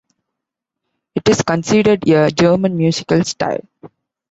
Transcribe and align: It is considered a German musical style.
It 1.13 1.29
is 1.29 1.43
considered 1.43 2.09
a 2.09 2.31
German 2.31 2.75
musical 2.75 3.23
style. 3.23 3.63